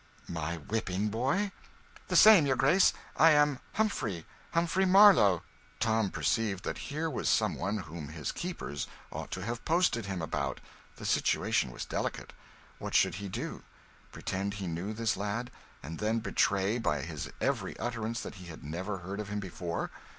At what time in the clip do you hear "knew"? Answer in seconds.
14.65-14.91